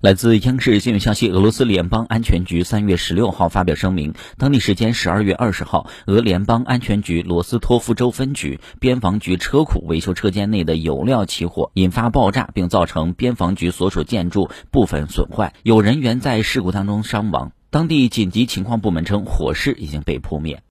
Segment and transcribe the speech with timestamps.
[0.00, 17.52] 来自央视新闻消息俄罗斯联邦安全局三月十六号发表声明当地时间十二月二十号俄联邦安全局罗斯托夫州分局边防局车库维修车间内的油料起火引发爆炸并造成边防局所属建筑部分损坏有人员在事故当中伤亡。
[17.68, 20.62] 当地紧急情况部门称火势已经被扑灭。